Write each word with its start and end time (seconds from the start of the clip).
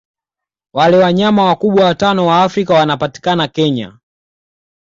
Wale 0.73 0.97
wanyama 0.97 1.43
wakubwa 1.45 1.85
watano 1.85 2.25
wa 2.27 2.43
Afrika 2.43 2.73
wanapatikana 2.73 3.47
Kenya 3.47 3.97